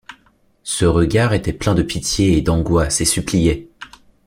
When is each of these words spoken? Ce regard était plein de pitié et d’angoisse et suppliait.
Ce 0.63 0.83
regard 0.83 1.31
était 1.35 1.53
plein 1.53 1.75
de 1.75 1.83
pitié 1.83 2.35
et 2.35 2.41
d’angoisse 2.41 3.01
et 3.01 3.05
suppliait. 3.05 3.67